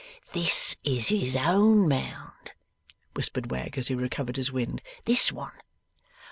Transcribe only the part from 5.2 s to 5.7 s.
one.